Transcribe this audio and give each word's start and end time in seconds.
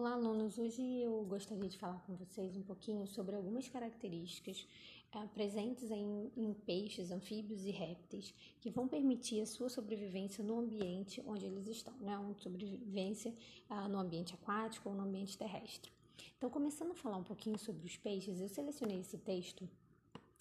Olá, 0.00 0.12
alunos! 0.12 0.56
Hoje 0.58 0.80
eu 1.02 1.24
gostaria 1.24 1.68
de 1.68 1.76
falar 1.76 2.00
com 2.06 2.14
vocês 2.14 2.56
um 2.56 2.62
pouquinho 2.62 3.04
sobre 3.04 3.34
algumas 3.34 3.68
características 3.68 4.64
uh, 5.12 5.26
presentes 5.30 5.90
em, 5.90 6.30
em, 6.36 6.54
peixes, 6.54 7.10
anfíbios 7.10 7.64
e 7.64 7.72
répteis 7.72 8.32
que 8.60 8.70
vão 8.70 8.86
permitir 8.86 9.40
a 9.40 9.46
sua 9.46 9.68
sobrevivência 9.68 10.44
no 10.44 10.60
ambiente 10.60 11.20
onde 11.26 11.46
eles 11.46 11.66
estão, 11.66 11.92
né? 11.94 12.16
Uma 12.16 12.32
sobrevivência 12.36 13.34
uh, 13.68 13.88
no 13.88 13.98
ambiente 13.98 14.32
aquático 14.34 14.88
ou 14.88 14.94
no 14.94 15.02
ambiente 15.02 15.36
terrestre. 15.36 15.90
Então, 16.36 16.48
começando 16.48 16.92
a 16.92 16.94
falar 16.94 17.16
um 17.16 17.24
pouquinho 17.24 17.58
sobre 17.58 17.84
os 17.84 17.96
peixes, 17.96 18.40
eu 18.40 18.48
selecionei 18.48 19.00
esse 19.00 19.18
texto 19.18 19.68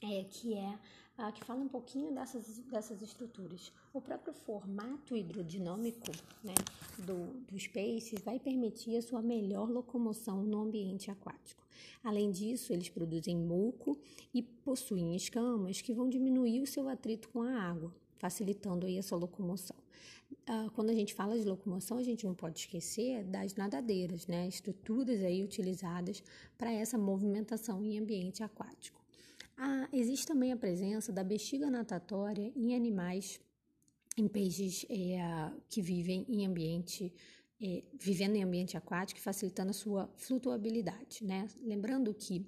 é, 0.03 0.23
que 0.25 0.53
é 0.53 0.79
uh, 1.17 1.31
que 1.31 1.43
fala 1.43 1.61
um 1.61 1.67
pouquinho 1.67 2.13
dessas, 2.13 2.59
dessas 2.59 3.01
estruturas. 3.01 3.71
O 3.93 4.01
próprio 4.01 4.33
formato 4.33 5.15
hidrodinâmico 5.15 6.11
né, 6.43 6.53
do, 6.99 7.41
dos 7.51 7.67
peixes 7.67 8.21
vai 8.21 8.39
permitir 8.39 8.97
a 8.97 9.01
sua 9.01 9.21
melhor 9.21 9.69
locomoção 9.69 10.43
no 10.43 10.61
ambiente 10.61 11.09
aquático. 11.11 11.65
Além 12.03 12.31
disso, 12.31 12.73
eles 12.73 12.89
produzem 12.89 13.35
muco 13.35 13.97
e 14.33 14.41
possuem 14.41 15.15
escamas 15.15 15.81
que 15.81 15.93
vão 15.93 16.09
diminuir 16.09 16.61
o 16.61 16.67
seu 16.67 16.87
atrito 16.87 17.29
com 17.29 17.41
a 17.41 17.61
água, 17.61 17.93
facilitando 18.17 18.85
aí 18.85 18.97
a 18.97 19.03
sua 19.03 19.17
locomoção. 19.17 19.75
Uh, 20.31 20.69
quando 20.71 20.89
a 20.89 20.93
gente 20.93 21.13
fala 21.13 21.37
de 21.37 21.45
locomoção, 21.45 21.97
a 21.97 22.03
gente 22.03 22.25
não 22.25 22.33
pode 22.33 22.59
esquecer 22.59 23.23
das 23.23 23.55
nadadeiras, 23.55 24.27
né? 24.27 24.47
Estruturas 24.47 25.21
aí 25.21 25.43
utilizadas 25.43 26.21
para 26.57 26.71
essa 26.71 26.97
movimentação 26.97 27.81
em 27.83 27.97
ambiente 27.97 28.43
aquático. 28.43 29.06
Ah, 29.57 29.89
existe 29.91 30.27
também 30.27 30.51
a 30.51 30.57
presença 30.57 31.11
da 31.11 31.23
bexiga 31.23 31.69
natatória 31.71 32.53
em 32.55 32.75
animais, 32.75 33.39
em 34.15 34.27
peixes 34.27 34.85
é, 34.87 35.17
que 35.67 35.81
vivem 35.81 36.25
em 36.29 36.45
ambiente, 36.45 37.11
é, 37.59 37.83
vivendo 37.99 38.35
em 38.35 38.43
ambiente 38.43 38.77
aquático, 38.77 39.19
facilitando 39.19 39.71
a 39.71 39.73
sua 39.73 40.07
flutuabilidade, 40.15 41.23
né? 41.23 41.47
Lembrando 41.63 42.13
que 42.13 42.45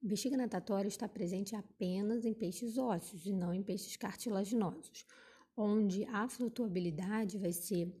bexiga 0.00 0.36
natatória 0.36 0.86
está 0.86 1.08
presente 1.08 1.56
apenas 1.56 2.24
em 2.24 2.32
peixes 2.32 2.78
ósseos 2.78 3.26
e 3.26 3.32
não 3.32 3.52
em 3.52 3.62
peixes 3.62 3.96
cartilaginosos, 3.96 5.04
onde 5.56 6.04
a 6.04 6.28
flutuabilidade 6.28 7.38
vai 7.38 7.52
ser 7.52 7.92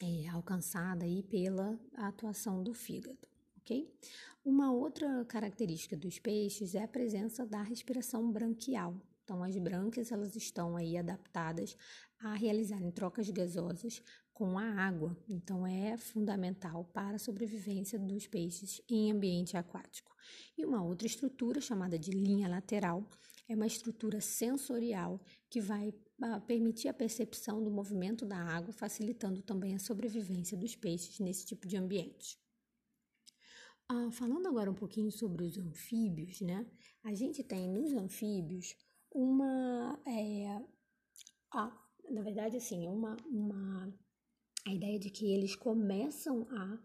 é, 0.00 0.28
alcançada 0.28 1.04
aí 1.04 1.24
pela 1.24 1.76
atuação 1.96 2.62
do 2.62 2.72
fígado 2.72 3.33
ok? 3.64 3.90
Uma 4.44 4.70
outra 4.70 5.24
característica 5.24 5.96
dos 5.96 6.18
peixes 6.18 6.74
é 6.74 6.82
a 6.82 6.88
presença 6.88 7.46
da 7.46 7.62
respiração 7.62 8.30
branquial. 8.30 8.94
Então, 9.24 9.42
as 9.42 9.56
brânquias 9.56 10.12
elas 10.12 10.36
estão 10.36 10.76
aí 10.76 10.98
adaptadas 10.98 11.74
a 12.20 12.34
realizarem 12.34 12.90
trocas 12.90 13.30
gasosas 13.30 14.02
com 14.34 14.58
a 14.58 14.64
água. 14.64 15.16
Então, 15.26 15.66
é 15.66 15.96
fundamental 15.96 16.84
para 16.92 17.16
a 17.16 17.18
sobrevivência 17.18 17.98
dos 17.98 18.26
peixes 18.26 18.82
em 18.86 19.10
ambiente 19.10 19.56
aquático. 19.56 20.14
E 20.58 20.64
uma 20.66 20.84
outra 20.84 21.06
estrutura 21.06 21.58
chamada 21.58 21.98
de 21.98 22.10
linha 22.10 22.46
lateral 22.46 23.08
é 23.48 23.54
uma 23.54 23.66
estrutura 23.66 24.20
sensorial 24.20 25.18
que 25.48 25.60
vai 25.60 25.94
ah, 26.20 26.40
permitir 26.40 26.88
a 26.88 26.94
percepção 26.94 27.64
do 27.64 27.70
movimento 27.70 28.26
da 28.26 28.36
água, 28.36 28.74
facilitando 28.74 29.40
também 29.40 29.74
a 29.74 29.78
sobrevivência 29.78 30.56
dos 30.56 30.76
peixes 30.76 31.18
nesse 31.18 31.46
tipo 31.46 31.66
de 31.66 31.78
ambiente. 31.78 32.43
Ah, 33.88 34.10
falando 34.10 34.48
agora 34.48 34.70
um 34.70 34.74
pouquinho 34.74 35.10
sobre 35.10 35.44
os 35.44 35.58
anfíbios, 35.58 36.40
né? 36.40 36.66
A 37.02 37.14
gente 37.14 37.42
tem 37.42 37.68
nos 37.68 37.92
anfíbios 37.92 38.74
uma. 39.12 40.00
É, 40.06 40.62
ah, 41.52 41.72
na 42.10 42.22
verdade, 42.22 42.56
assim, 42.56 42.88
uma, 42.88 43.16
uma. 43.26 43.92
A 44.66 44.72
ideia 44.72 44.98
de 44.98 45.10
que 45.10 45.30
eles 45.32 45.54
começam 45.54 46.46
a 46.50 46.78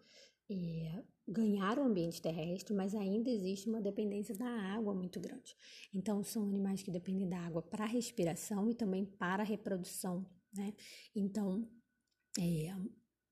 é, 0.51 1.03
ganhar 1.25 1.79
o 1.79 1.83
ambiente 1.83 2.21
terrestre, 2.21 2.73
mas 2.73 2.93
ainda 2.93 3.29
existe 3.29 3.69
uma 3.69 3.81
dependência 3.81 4.35
da 4.35 4.49
água 4.49 4.93
muito 4.93 5.19
grande. 5.21 5.55
Então, 5.93 6.21
são 6.21 6.43
animais 6.43 6.83
que 6.83 6.91
dependem 6.91 7.29
da 7.29 7.39
água 7.39 7.61
para 7.61 7.85
respiração 7.85 8.69
e 8.69 8.75
também 8.75 9.05
para 9.05 9.43
reprodução, 9.43 10.29
né? 10.53 10.73
Então, 11.15 11.65
é, 12.37 12.75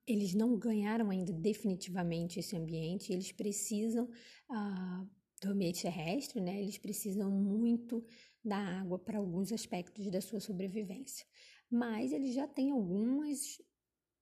eles 0.08 0.34
não 0.34 0.58
ganharam 0.58 1.10
ainda 1.10 1.34
definitivamente 1.34 2.40
esse 2.40 2.56
ambiente, 2.56 3.12
eles 3.12 3.32
precisam 3.32 4.10
ah, 4.50 5.06
do 5.42 5.50
ambiente 5.50 5.82
terrestre, 5.82 6.40
né? 6.40 6.62
Eles 6.62 6.78
precisam 6.78 7.30
muito 7.30 8.04
da 8.44 8.58
água 8.58 8.98
para 8.98 9.18
alguns 9.18 9.52
aspectos 9.52 10.10
da 10.10 10.22
sua 10.22 10.40
sobrevivência. 10.40 11.26
Mas 11.70 12.14
eles 12.14 12.34
já 12.34 12.48
têm 12.48 12.72
algumas 12.72 13.62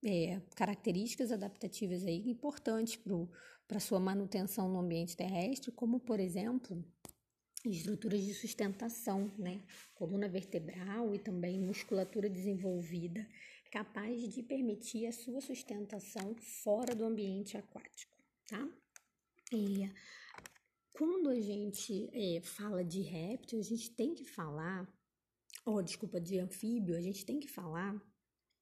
é, 0.03 0.41
características 0.56 1.31
adaptativas 1.31 2.03
aí 2.03 2.28
importantes 2.29 3.00
para 3.67 3.79
sua 3.79 4.00
manutenção 4.00 4.67
no 4.67 4.79
ambiente 4.79 5.16
terrestre, 5.16 5.72
como 5.72 6.00
por 6.00 6.19
exemplo 6.19 6.84
estruturas 7.63 8.23
de 8.23 8.34
sustentação, 8.34 9.31
né? 9.38 9.63
Coluna 9.94 10.28
vertebral 10.28 11.13
e 11.16 11.19
também 11.19 11.59
musculatura 11.59 12.29
desenvolvida 12.29 13.28
capaz 13.75 14.34
de 14.34 14.41
permitir 14.41 15.06
a 15.06 15.12
sua 15.12 15.41
sustentação 15.41 16.34
fora 16.63 16.96
do 16.96 17.03
ambiente 17.03 17.58
aquático, 17.58 18.16
tá? 18.47 18.66
E 19.52 19.91
quando 20.94 21.28
a 21.28 21.38
gente 21.41 22.09
é, 22.14 22.40
fala 22.40 22.85
de 22.85 23.02
réptil, 23.02 23.59
a 23.59 23.62
gente 23.62 23.94
tem 23.94 24.14
que 24.14 24.24
falar, 24.24 24.90
ou 25.66 25.84
desculpa, 25.84 26.22
de 26.22 26.40
anfíbio, 26.40 26.96
a 26.96 27.02
gente 27.02 27.25
tem 27.25 27.38
que 27.38 27.50
falar 27.50 28.02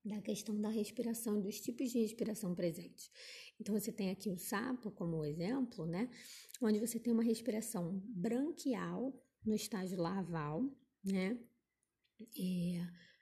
da 0.03 0.19
questão 0.19 0.59
da 0.59 0.69
respiração, 0.69 1.39
dos 1.39 1.61
tipos 1.61 1.91
de 1.91 1.99
respiração 1.99 2.55
presentes. 2.55 3.11
Então, 3.59 3.79
você 3.79 3.91
tem 3.91 4.09
aqui 4.09 4.31
o 4.31 4.37
sapo 4.39 4.89
como 4.89 5.23
exemplo, 5.23 5.85
né? 5.85 6.09
Onde 6.59 6.79
você 6.79 6.99
tem 6.99 7.13
uma 7.13 7.23
respiração 7.23 8.01
branquial 8.07 9.13
no 9.45 9.53
estágio 9.53 10.01
larval, 10.01 10.67
né? 11.03 11.37
É, 12.19 13.12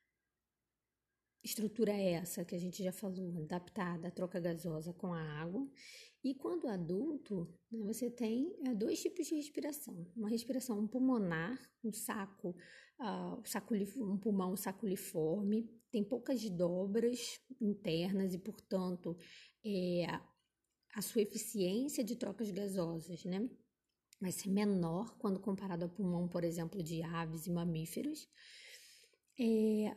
estrutura 1.44 1.92
é 1.92 2.14
essa 2.14 2.46
que 2.46 2.56
a 2.56 2.60
gente 2.60 2.84
já 2.84 2.92
falou, 2.92 3.38
adaptada 3.38 4.08
à 4.08 4.12
troca 4.12 4.40
gasosa 4.40 4.94
com 4.94 5.14
a 5.14 5.22
água. 5.22 5.68
E 6.24 6.36
quando 6.36 6.68
adulto, 6.68 7.52
né, 7.72 7.82
você 7.84 8.10
tem 8.10 8.56
é, 8.66 8.76
dois 8.76 9.02
tipos 9.02 9.28
de 9.28 9.36
respiração: 9.36 10.06
uma 10.16 10.30
respiração 10.30 10.88
pulmonar, 10.88 11.60
um 11.84 11.92
saco, 11.92 12.56
uh, 13.00 13.42
saco 13.44 13.74
um 13.98 14.18
pulmão 14.18 14.56
saculiforme, 14.56 15.68
tem 15.90 16.04
poucas 16.04 16.48
dobras 16.50 17.40
internas 17.60 18.34
e, 18.34 18.38
portanto, 18.38 19.18
é, 19.66 20.06
a 20.94 21.02
sua 21.02 21.22
eficiência 21.22 22.04
de 22.04 22.16
trocas 22.16 22.52
gasosas, 22.52 23.26
né? 23.26 23.50
Vai 24.20 24.32
ser 24.32 24.50
menor 24.50 25.18
quando 25.18 25.40
comparado 25.40 25.86
ao 25.86 25.90
pulmão, 25.90 26.28
por 26.28 26.44
exemplo, 26.44 26.84
de 26.84 27.02
aves 27.02 27.48
e 27.48 27.52
mamíferos. 27.52 28.30
É, 29.40 29.96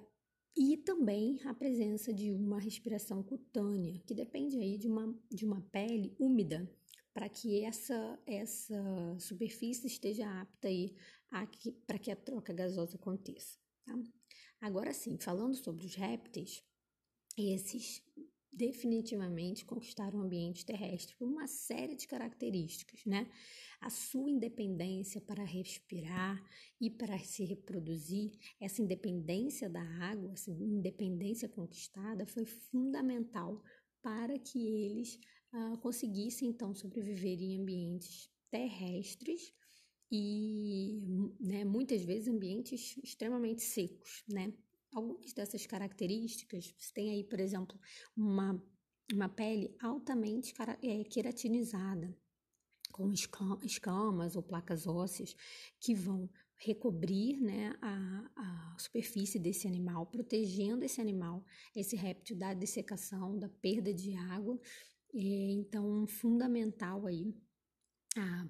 e 0.56 0.76
também 0.76 1.40
a 1.44 1.54
presença 1.54 2.12
de 2.12 2.30
uma 2.30 2.60
respiração 2.60 3.22
cutânea, 3.22 4.00
que 4.06 4.14
depende 4.14 4.56
aí 4.56 4.78
de 4.78 4.88
uma, 4.88 5.18
de 5.30 5.44
uma 5.44 5.60
pele 5.72 6.14
úmida, 6.18 6.70
para 7.12 7.28
que 7.28 7.64
essa, 7.64 8.18
essa 8.26 9.16
superfície 9.18 9.86
esteja 9.86 10.28
apta 10.40 10.68
aí 10.68 10.96
para 11.86 11.98
que 11.98 12.10
a 12.10 12.16
troca 12.16 12.52
gasosa 12.52 12.96
aconteça. 12.96 13.58
Tá? 13.84 13.94
Agora 14.60 14.92
sim, 14.92 15.18
falando 15.18 15.54
sobre 15.54 15.84
os 15.84 15.94
répteis, 15.94 16.62
esses 17.36 18.02
definitivamente 18.56 19.64
conquistaram 19.64 20.18
o 20.18 20.22
ambiente 20.22 20.64
terrestre 20.64 21.14
por 21.16 21.26
uma 21.26 21.46
série 21.46 21.96
de 21.96 22.06
características, 22.06 23.04
né? 23.04 23.30
A 23.80 23.90
sua 23.90 24.30
independência 24.30 25.20
para 25.20 25.44
respirar 25.44 26.42
e 26.80 26.88
para 26.90 27.18
se 27.18 27.44
reproduzir, 27.44 28.32
essa 28.60 28.80
independência 28.80 29.68
da 29.68 29.82
água, 29.82 30.32
essa 30.32 30.50
independência 30.50 31.48
conquistada 31.48 32.26
foi 32.26 32.46
fundamental 32.46 33.62
para 34.02 34.38
que 34.38 34.66
eles 34.66 35.18
ah, 35.52 35.76
conseguissem 35.80 36.48
então 36.48 36.74
sobreviver 36.74 37.40
em 37.40 37.60
ambientes 37.60 38.30
terrestres 38.50 39.52
e 40.10 41.00
né, 41.40 41.64
muitas 41.64 42.02
vezes 42.04 42.28
ambientes 42.28 42.96
extremamente 43.02 43.62
secos, 43.62 44.22
né? 44.28 44.52
Algumas 44.94 45.32
dessas 45.32 45.66
características, 45.66 46.72
você 46.78 46.92
tem 46.94 47.10
aí, 47.10 47.24
por 47.24 47.40
exemplo, 47.40 47.78
uma, 48.16 48.62
uma 49.12 49.28
pele 49.28 49.76
altamente 49.80 50.54
é, 50.82 51.04
queratinizada, 51.04 52.16
com 52.92 53.12
escamas 53.64 54.36
ou 54.36 54.42
placas 54.42 54.86
ósseas 54.86 55.34
que 55.80 55.96
vão 55.96 56.30
recobrir 56.56 57.40
né, 57.40 57.74
a, 57.82 58.30
a 58.36 58.76
superfície 58.78 59.38
desse 59.38 59.66
animal, 59.66 60.06
protegendo 60.06 60.84
esse 60.84 61.00
animal, 61.00 61.44
esse 61.74 61.96
réptil 61.96 62.36
da 62.36 62.54
dessecação, 62.54 63.36
da 63.36 63.48
perda 63.48 63.92
de 63.92 64.14
água. 64.14 64.58
E, 65.12 65.52
então, 65.52 66.06
fundamental 66.06 67.06
aí 67.06 67.34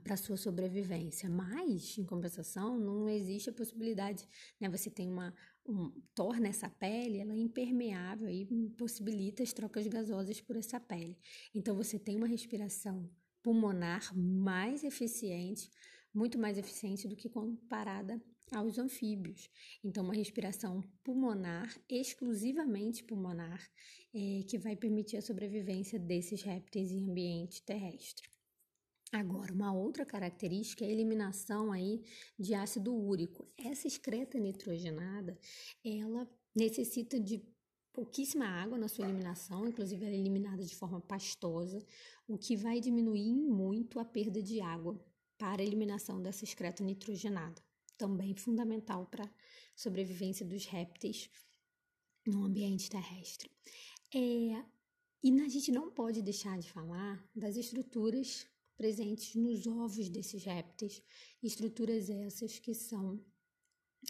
para 0.02 0.16
sua 0.16 0.36
sobrevivência. 0.36 1.28
Mas, 1.28 1.96
em 1.96 2.04
compensação, 2.04 2.78
não 2.78 3.08
existe 3.08 3.48
a 3.48 3.52
possibilidade, 3.52 4.28
né? 4.60 4.68
Você 4.68 4.90
tem 4.90 5.08
uma, 5.08 5.34
um, 5.66 5.90
torna 6.14 6.48
essa 6.48 6.68
pele 6.68 7.18
ela 7.18 7.34
impermeável 7.34 8.28
e 8.28 8.46
possibilita 8.76 9.42
as 9.42 9.52
trocas 9.52 9.86
gasosas 9.86 10.40
por 10.40 10.56
essa 10.56 10.78
pele. 10.78 11.16
Então 11.54 11.74
você 11.74 11.98
tem 11.98 12.16
uma 12.16 12.26
respiração 12.26 13.10
pulmonar 13.42 14.16
mais 14.16 14.84
eficiente, 14.84 15.70
muito 16.12 16.38
mais 16.38 16.58
eficiente 16.58 17.08
do 17.08 17.16
que 17.16 17.28
comparada 17.28 18.22
aos 18.52 18.78
anfíbios. 18.78 19.50
Então, 19.82 20.04
uma 20.04 20.14
respiração 20.14 20.82
pulmonar, 21.02 21.74
exclusivamente 21.88 23.02
pulmonar, 23.02 23.60
é, 24.14 24.42
que 24.46 24.58
vai 24.58 24.76
permitir 24.76 25.16
a 25.16 25.22
sobrevivência 25.22 25.98
desses 25.98 26.42
répteis 26.42 26.92
em 26.92 27.02
ambiente 27.02 27.62
terrestre. 27.62 28.33
Agora, 29.14 29.52
uma 29.52 29.72
outra 29.72 30.04
característica 30.04 30.84
é 30.84 30.88
a 30.88 30.90
eliminação 30.90 31.70
aí 31.70 32.02
de 32.36 32.52
ácido 32.52 32.92
úrico. 32.92 33.46
Essa 33.56 33.86
excreta 33.86 34.40
nitrogenada, 34.40 35.38
ela 35.84 36.28
necessita 36.52 37.20
de 37.20 37.40
pouquíssima 37.92 38.44
água 38.44 38.76
na 38.76 38.88
sua 38.88 39.04
eliminação, 39.04 39.68
inclusive 39.68 40.04
ela 40.04 40.12
é 40.12 40.18
eliminada 40.18 40.64
de 40.64 40.74
forma 40.74 41.00
pastosa, 41.00 41.78
o 42.26 42.36
que 42.36 42.56
vai 42.56 42.80
diminuir 42.80 43.32
muito 43.36 44.00
a 44.00 44.04
perda 44.04 44.42
de 44.42 44.60
água 44.60 45.00
para 45.38 45.62
a 45.62 45.64
eliminação 45.64 46.20
dessa 46.20 46.42
excreta 46.42 46.82
nitrogenada. 46.82 47.62
Também 47.96 48.34
fundamental 48.34 49.06
para 49.06 49.26
a 49.26 49.30
sobrevivência 49.76 50.44
dos 50.44 50.66
répteis 50.66 51.30
no 52.26 52.42
ambiente 52.42 52.90
terrestre. 52.90 53.48
É, 54.12 54.64
e 55.22 55.40
a 55.40 55.48
gente 55.48 55.70
não 55.70 55.88
pode 55.88 56.20
deixar 56.20 56.58
de 56.58 56.68
falar 56.68 57.24
das 57.32 57.56
estruturas 57.56 58.52
presentes 58.76 59.34
nos 59.34 59.66
ovos 59.66 60.08
desses 60.08 60.44
répteis, 60.44 61.02
estruturas 61.42 62.10
essas 62.10 62.58
que 62.58 62.74
são 62.74 63.20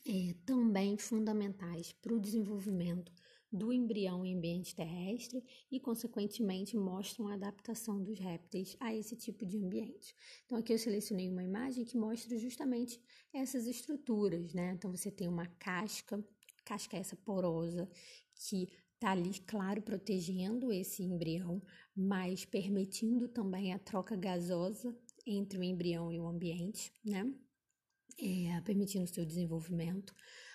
é, 0.06 0.34
também 0.44 0.96
fundamentais 0.98 1.92
para 1.92 2.14
o 2.14 2.20
desenvolvimento 2.20 3.12
do 3.54 3.72
embrião 3.72 4.24
em 4.24 4.36
ambiente 4.36 4.74
terrestre 4.74 5.44
e, 5.70 5.78
consequentemente, 5.78 6.76
mostram 6.76 7.28
a 7.28 7.34
adaptação 7.34 8.02
dos 8.02 8.18
répteis 8.18 8.76
a 8.80 8.92
esse 8.92 9.14
tipo 9.16 9.46
de 9.46 9.58
ambiente. 9.58 10.12
Então, 10.44 10.58
aqui 10.58 10.72
eu 10.72 10.78
selecionei 10.78 11.28
uma 11.28 11.44
imagem 11.44 11.84
que 11.84 11.96
mostra 11.96 12.36
justamente 12.36 13.00
essas 13.32 13.66
estruturas, 13.66 14.52
né? 14.52 14.72
Então, 14.72 14.90
você 14.90 15.08
tem 15.08 15.28
uma 15.28 15.46
casca, 15.46 16.22
casca 16.64 16.96
essa 16.96 17.14
porosa, 17.14 17.88
que 18.34 18.68
está 19.04 19.10
ali, 19.10 19.38
claro, 19.40 19.82
protegendo 19.82 20.72
esse 20.72 21.02
embrião, 21.02 21.62
mas 21.94 22.46
permitindo 22.46 23.28
também 23.28 23.74
a 23.74 23.78
troca 23.78 24.16
gasosa 24.16 24.96
entre 25.26 25.58
o 25.58 25.62
embrião 25.62 26.10
e 26.10 26.18
o 26.18 26.26
ambiente, 26.26 26.90
né? 27.04 27.30
É, 28.18 28.60
permitindo 28.62 29.04
o 29.04 29.08
seu 29.08 29.26
desenvolvimento. 29.26 30.14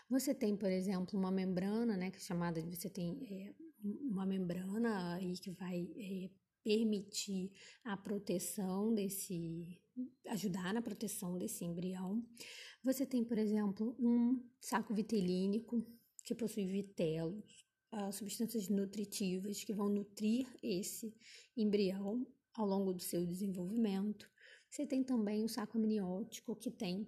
Você 0.10 0.34
tem, 0.34 0.58
por 0.58 0.72
exemplo, 0.72 1.20
uma 1.20 1.32
membrana, 1.32 1.96
né, 1.96 2.10
que 2.10 2.18
é 2.18 2.22
chamada 2.22 2.62
de 2.62 2.76
você 2.76 2.90
tem 2.90 3.12
é, 3.30 3.54
uma 3.84 4.26
membrana 4.26 5.14
aí 5.14 5.34
que 5.34 5.52
vai 5.52 5.88
é, 5.96 6.30
permitir 6.64 7.52
a 7.84 7.96
proteção 7.96 8.94
desse, 8.96 9.80
ajudar 10.30 10.74
na 10.74 10.82
proteção 10.82 11.38
desse 11.38 11.64
embrião. 11.64 12.26
Você 12.84 13.06
tem, 13.06 13.24
por 13.24 13.38
exemplo, 13.38 13.96
um 14.00 14.44
saco 14.60 14.96
vitelínico 14.96 15.86
que 16.24 16.34
possui 16.34 16.66
vitelos, 16.66 17.69
uh, 17.94 18.12
substâncias 18.12 18.70
nutritivas 18.70 19.64
que 19.64 19.74
vão 19.74 19.90
nutrir 19.90 20.48
esse 20.62 21.14
embrião 21.56 22.26
ao 22.54 22.66
longo 22.66 22.94
do 22.94 23.02
seu 23.02 23.26
desenvolvimento. 23.26 24.30
Você 24.70 24.86
tem 24.86 25.04
também 25.04 25.44
o 25.44 25.50
saco 25.50 25.78
amniótico, 25.78 26.56
que 26.56 26.70
tem 26.70 27.08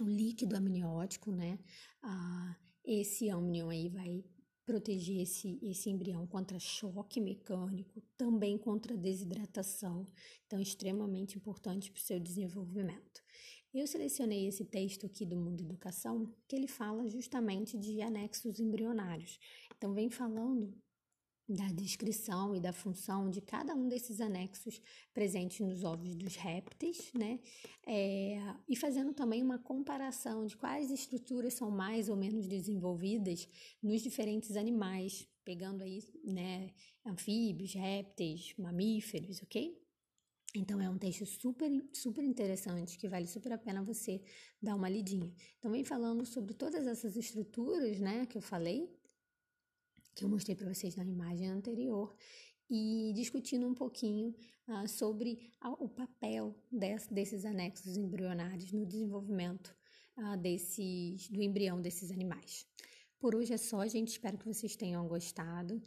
o 0.00 0.04
líquido 0.04 0.56
amniótico, 0.56 1.32
né? 1.32 1.58
Uh, 2.04 2.54
esse 2.84 3.28
amnion 3.28 3.68
aí 3.68 3.88
vai 3.88 4.24
proteger 4.64 5.22
esse, 5.22 5.58
esse 5.62 5.88
embrião 5.88 6.26
contra 6.26 6.58
choque 6.58 7.20
mecânico, 7.20 8.02
também 8.16 8.58
contra 8.58 8.96
desidratação, 8.96 10.06
então 10.44 10.60
extremamente 10.60 11.36
importante 11.36 11.90
para 11.90 12.00
o 12.00 12.02
seu 12.02 12.18
desenvolvimento. 12.18 13.22
Eu 13.72 13.86
selecionei 13.86 14.48
esse 14.48 14.64
texto 14.64 15.06
aqui 15.06 15.24
do 15.26 15.36
Mundo 15.36 15.60
Educação, 15.60 16.34
que 16.48 16.56
ele 16.56 16.66
fala 16.66 17.08
justamente 17.08 17.78
de 17.78 18.00
anexos 18.00 18.58
embrionários. 18.58 19.38
Então, 19.76 19.92
vem 19.94 20.10
falando 20.10 20.74
da 21.48 21.68
descrição 21.68 22.56
e 22.56 22.60
da 22.60 22.72
função 22.72 23.30
de 23.30 23.40
cada 23.40 23.74
um 23.74 23.88
desses 23.88 24.20
anexos 24.20 24.80
presentes 25.14 25.60
nos 25.60 25.84
ovos 25.84 26.16
dos 26.16 26.34
répteis, 26.34 27.12
né? 27.14 27.38
É, 27.86 28.38
e 28.68 28.74
fazendo 28.74 29.14
também 29.14 29.42
uma 29.42 29.58
comparação 29.58 30.44
de 30.44 30.56
quais 30.56 30.90
estruturas 30.90 31.54
são 31.54 31.70
mais 31.70 32.08
ou 32.08 32.16
menos 32.16 32.48
desenvolvidas 32.48 33.48
nos 33.80 34.02
diferentes 34.02 34.56
animais, 34.56 35.28
pegando 35.44 35.84
aí, 35.84 36.02
né, 36.24 36.74
anfíbios, 37.04 37.74
répteis, 37.74 38.52
mamíferos, 38.58 39.40
ok? 39.40 39.80
Então 40.56 40.80
é 40.80 40.88
um 40.88 40.98
texto 40.98 41.26
super, 41.26 41.70
super 41.92 42.24
interessante 42.24 42.98
que 42.98 43.08
vale 43.08 43.26
super 43.26 43.52
a 43.52 43.58
pena 43.58 43.84
você 43.84 44.20
dar 44.60 44.74
uma 44.74 44.88
lidinha. 44.88 45.32
Então 45.58 45.70
vem 45.70 45.84
falando 45.84 46.24
sobre 46.24 46.54
todas 46.54 46.86
essas 46.86 47.14
estruturas, 47.14 48.00
né, 48.00 48.26
que 48.26 48.38
eu 48.38 48.42
falei, 48.42 48.95
que 50.16 50.24
eu 50.24 50.28
mostrei 50.28 50.56
para 50.56 50.72
vocês 50.72 50.96
na 50.96 51.04
imagem 51.04 51.46
anterior, 51.48 52.16
e 52.68 53.12
discutindo 53.14 53.66
um 53.66 53.74
pouquinho 53.74 54.34
uh, 54.68 54.88
sobre 54.88 55.52
a, 55.60 55.70
o 55.70 55.88
papel 55.88 56.54
des, 56.70 57.06
desses 57.06 57.44
anexos 57.44 57.96
embrionários 57.96 58.72
no 58.72 58.84
desenvolvimento 58.84 59.74
uh, 60.18 60.36
desses, 60.36 61.28
do 61.28 61.40
embrião 61.40 61.80
desses 61.80 62.10
animais. 62.10 62.66
Por 63.20 63.34
hoje 63.34 63.52
é 63.52 63.56
só, 63.56 63.86
gente. 63.86 64.08
Espero 64.08 64.36
que 64.36 64.46
vocês 64.46 64.74
tenham 64.74 65.06
gostado 65.06 65.80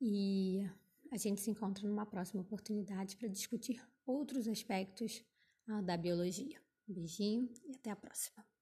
e 0.00 0.66
a 1.10 1.16
gente 1.16 1.40
se 1.40 1.50
encontra 1.50 1.86
numa 1.86 2.06
próxima 2.06 2.40
oportunidade 2.40 3.16
para 3.16 3.28
discutir 3.28 3.80
outros 4.06 4.48
aspectos 4.48 5.22
uh, 5.68 5.82
da 5.82 5.96
biologia. 5.96 6.58
Um 6.88 6.94
beijinho 6.94 7.50
e 7.66 7.74
até 7.74 7.90
a 7.90 7.96
próxima. 7.96 8.53